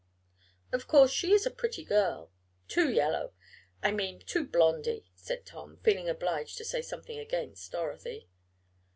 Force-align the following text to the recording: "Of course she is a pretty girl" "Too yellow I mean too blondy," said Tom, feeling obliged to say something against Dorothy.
"Of 0.71 0.87
course 0.87 1.11
she 1.11 1.31
is 1.31 1.45
a 1.45 1.51
pretty 1.51 1.83
girl" 1.85 2.31
"Too 2.67 2.89
yellow 2.91 3.33
I 3.83 3.91
mean 3.91 4.19
too 4.25 4.47
blondy," 4.47 5.11
said 5.13 5.45
Tom, 5.45 5.77
feeling 5.83 6.09
obliged 6.09 6.57
to 6.57 6.65
say 6.65 6.81
something 6.81 7.19
against 7.19 7.71
Dorothy. 7.71 8.27